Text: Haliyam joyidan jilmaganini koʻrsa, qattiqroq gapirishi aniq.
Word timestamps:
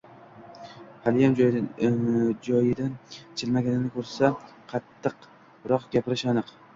Haliyam 1.01 1.35
joyidan 1.39 2.95
jilmaganini 3.41 3.91
koʻrsa, 3.99 4.31
qattiqroq 4.73 5.87
gapirishi 5.97 6.33
aniq. 6.35 6.51